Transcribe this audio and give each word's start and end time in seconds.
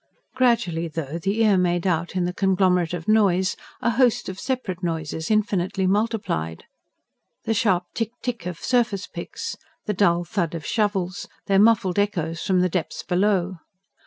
Gradually, 0.33 0.87
though, 0.87 1.19
the 1.19 1.43
ear 1.43 1.57
made 1.59 1.85
out, 1.85 2.15
in 2.15 2.25
the 2.25 2.33
conglomerate 2.33 2.95
of 2.95 3.07
noise, 3.07 3.55
a 3.83 3.91
host 3.91 4.29
of 4.29 4.39
separate 4.39 4.81
noises 4.81 5.29
infinitely 5.29 5.85
multiplied: 5.85 6.63
the 7.43 7.53
sharp 7.53 7.83
tick 7.93 8.09
tick 8.23 8.47
of 8.47 8.57
surface 8.57 9.05
picks, 9.05 9.57
the 9.85 9.93
dull 9.93 10.23
thud 10.23 10.55
of 10.55 10.65
shovels, 10.65 11.27
their 11.45 11.59
muffled 11.59 11.99
echoes 11.99 12.41
from 12.41 12.61
the 12.61 12.67
depths 12.69 13.03
below. 13.03 13.57